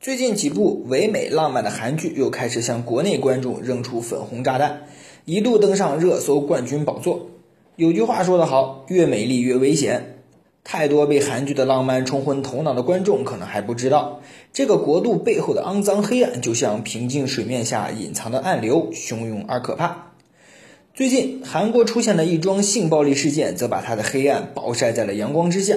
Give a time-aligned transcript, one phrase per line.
[0.00, 4.84] 最近几部唯美浪漫的韩剧又开始向国内观众扔出粉红炸弹，
[5.26, 7.28] 一度登上热搜冠军宝座。
[7.76, 10.22] 有句话说得好，越美丽越危险。
[10.64, 14.22] 太多被韩剧的浪漫冲昏头脑的观众可能还不知道，
[14.54, 20.12] 这个国度背后的肮脏黑暗就像平静水面下隐藏的暗流，汹涌而可怕。
[20.94, 25.76] 最近，韩国出现了一桩性暴力事件，则把它的黑暗暴晒在了阳光之下。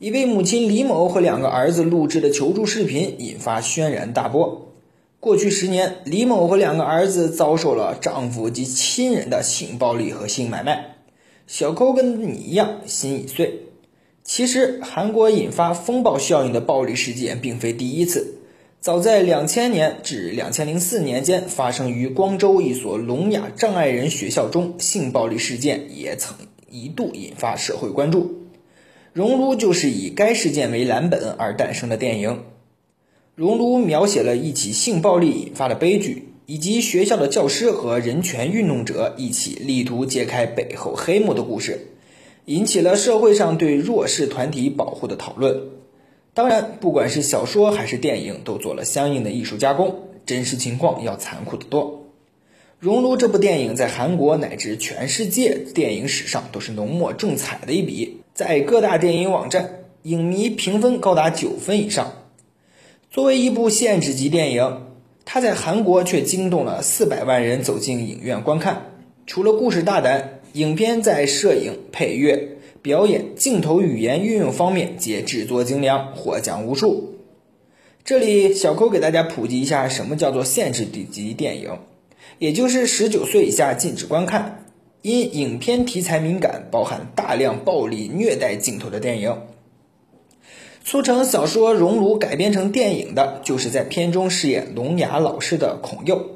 [0.00, 4.72] 一位母亲李某和两个儿子录制的求助视频引发轩然大波。
[5.20, 10.96] 过去十年，李某和两个儿子遭受了丈夫及亲人的性暴力和性买卖。
[11.46, 13.60] 小抠跟你一样，心已碎。
[14.24, 18.38] 其实，韩国引发风暴效应的暴力事件并非第一次。
[18.80, 26.36] 早在两千年至两千零四年间，发生于光州一所聋哑障碍人学校中性暴力事件，也曾
[26.68, 28.20] 一度引发社会关注。
[29.14, 32.30] 《熔炉》就是以该事件为蓝本而诞生的电影。
[33.36, 41.92] 《熔炉》描写了一起性暴力引发的悲剧，以及学校的教师和人权运动者一起力图揭开背后黑幕的故事。
[42.46, 45.68] 引起了社会上对弱势团体保护的讨论。
[46.34, 51.84] 当然，不管是小说还是电影，都做了相应的艺术加工，真实情况要残酷得多。
[52.80, 62.12] 《熔炉》这部电影在韩国乃至全世界电影史上都是浓墨重彩的一笔，在各大电影网站，影迷评分高达九分以上。
[63.10, 64.82] 作为一部限制级电影，
[65.24, 68.90] 它在韩国却惊动了四百万人走进影院观看。
[69.26, 70.40] 除了故事大胆。
[70.54, 77.16] 影片在摄影、配乐、表演、镜头语言运用方面皆制作精良，获奖无数。
[78.04, 81.76] 这里小抠给大家普及一下，什么叫做限制级电影，
[82.38, 84.63] 也就是十九岁以下禁止观看，
[85.04, 89.36] 因影片题材敏感，包含大量暴力虐待镜头的电影。
[90.82, 96.30] 促成小说《熔炉》改编成电影的，就是在片中饰演聋哑老师的孔佑。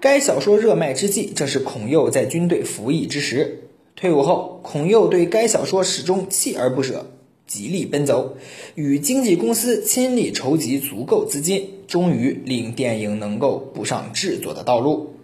[0.00, 3.68] 该小说热卖之际，正是孔佑在军队服役之时。
[3.94, 7.12] 退伍后，孔佑对该小说始终锲而不舍，
[7.46, 8.34] 极力奔走，
[8.74, 15.14] 与经纪公司倾力筹集足够资金，终于令电影能够步上制作的道路。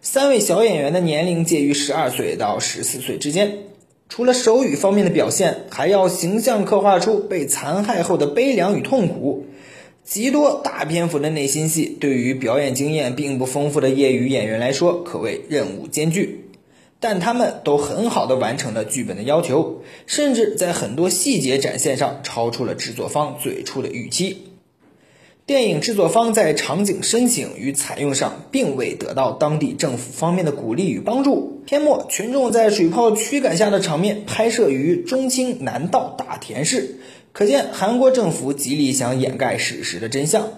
[0.00, 3.58] 三位小演员的年龄介于十二岁到十四岁之间，
[4.08, 9.46] 除了手语方面的表现，还要形象刻画出被残害后的悲凉与痛苦。
[10.04, 16.44] 极多大篇幅的内心戏，对于表演经验并不丰富的业余演员来说，可谓任务艰巨。
[17.00, 24.44] 但他们都很好的完成了剧本的要求，甚至在很多细节展现上超出了制作方最初的预期。
[25.48, 31.62] 电影制作方在场景申请与采用上，并未得到当地政府方面的鼓励与帮助。
[31.64, 36.96] 片末，群众在水炮驱赶下的场面拍摄于中青南道大田市。
[37.32, 40.50] 可见韩国政府极力想掩盖事实的真相。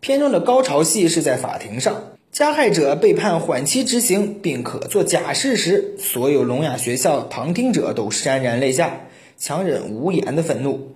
[0.00, 9.00] 片中的高潮戏是在法庭上，加害者被判缓期执行并可做假释时，所有聋哑学校旁听者都潸然泪下，
[9.38, 10.90] 强忍无言的愤怒。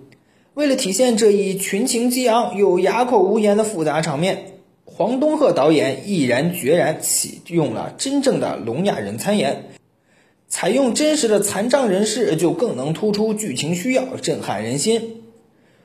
[0.55, 4.53] 为了体现这一群情激昂又哑口无言的复杂场面，
[4.85, 9.65] 黄东赫导演毅然决然启用了真正的聋哑人参演。
[10.47, 15.23] 采用真实的残障人士，就更能突出剧情需要，震撼人心。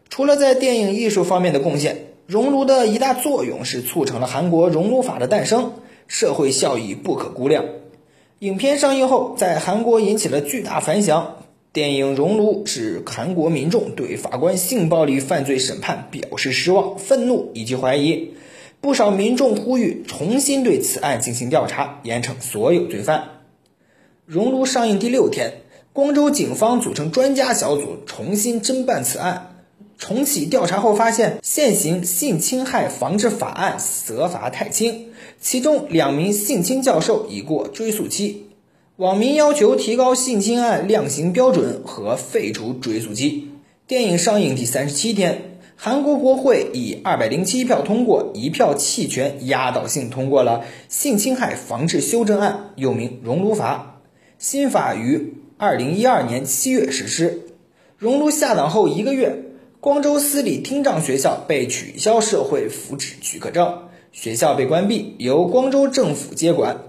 [0.09, 1.97] 除了在电影艺术方面的贡献，
[2.29, 5.73] 《熔炉》的一大作用是促成了韩国熔炉法的诞生，
[6.07, 7.65] 社会效益不可估量。
[8.39, 11.39] 影片上映后，在韩国引起了巨大反响。
[11.73, 18.31] 电影《熔炉》使韩国民众对法官性暴力犯罪审判表示失望、愤怒以及怀疑，
[18.81, 23.21] 不少民众呼吁重新对此案进行调查，严惩所有罪犯。
[24.27, 29.55] 《熔炉》上映第六天，光州警方组成专家小组重新侦办此案。
[29.97, 35.11] 重启调查后发现，现行性侵害防治法案责罚太轻，
[35.41, 38.47] 其中两名性侵教授已过追诉期。
[39.01, 43.49] 网民要求提高性侵案量刑标准和废除追诉期。
[43.87, 54.03] 电影上映第三十七天，韩国国会以二百零七票通过，一票弃权，压倒性通过了性侵害防治修正案，又名《熔炉法》。
[54.39, 57.41] 新法于二零一二年七月实施。
[57.97, 59.45] 熔炉下档后一个月，
[59.81, 66.83] 光州私立听障学校被取消社会福祉许可证，学校被关闭，由光州政府接管，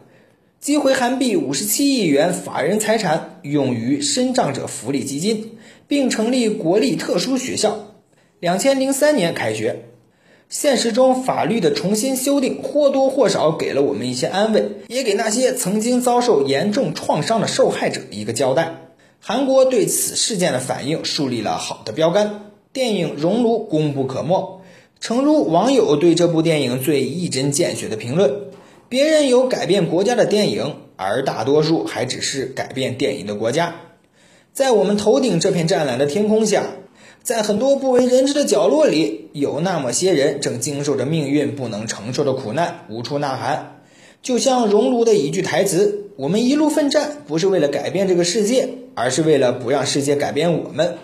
[0.62, 5.54] 击回韩币五十七亿元法人财产，用于身障者福利基金，
[5.88, 7.96] 并成立国立特殊学校。
[8.40, 9.86] 两千零三年开学。
[10.50, 18.92] 现实中，法律的重新修订或多或少给了我们一些安慰，也给那些曾经遭受严重创伤的受害者一个交代。
[19.20, 22.52] 韩国对此事件的反应树立了好的标杆。
[22.72, 24.62] 电影《熔炉》功不可没，
[25.00, 28.32] 诚如网友对这部电影最一针见血的评论：
[28.92, 33.74] 别人有改变国家的电影，而大多数还只是改变电影的国家。
[34.52, 36.66] 在我们头顶这片湛蓝的天空下，
[37.24, 43.78] 在很多不为人知的角落里，有那么些人正经受着命运不能承受的苦难，无处呐喊。
[44.22, 50.98] 就像熔炉的一句台词：“我们一路奋战，不是为了改变这个世界，而是为了不让世界改变我们。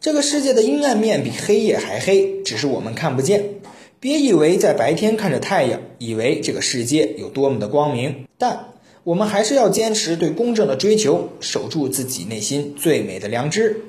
[0.00, 3.42] 这个世界的阴暗面比黑夜还黑，只是我们看不见。
[4.00, 13.82] 别以为在白天看着太阳，以为这个世界有多么的光明，但我们还是要坚持对公正的追求，守住自己内心最美的良知。”